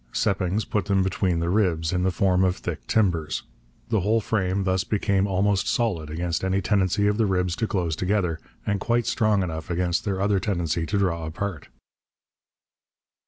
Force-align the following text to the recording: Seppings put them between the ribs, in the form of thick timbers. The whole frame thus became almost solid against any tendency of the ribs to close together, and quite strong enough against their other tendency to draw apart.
Seppings 0.13 0.65
put 0.65 0.85
them 0.85 1.03
between 1.03 1.41
the 1.41 1.49
ribs, 1.51 1.93
in 1.93 2.01
the 2.01 2.09
form 2.09 2.43
of 2.43 2.55
thick 2.57 2.87
timbers. 2.87 3.43
The 3.89 3.99
whole 3.99 4.19
frame 4.19 4.63
thus 4.63 4.83
became 4.83 5.27
almost 5.27 5.67
solid 5.67 6.09
against 6.09 6.43
any 6.43 6.59
tendency 6.59 7.05
of 7.05 7.17
the 7.17 7.27
ribs 7.27 7.55
to 7.57 7.67
close 7.67 7.95
together, 7.95 8.39
and 8.65 8.79
quite 8.79 9.05
strong 9.05 9.43
enough 9.43 9.69
against 9.69 10.03
their 10.03 10.19
other 10.19 10.39
tendency 10.39 10.87
to 10.87 10.97
draw 10.97 11.27
apart. 11.27 11.67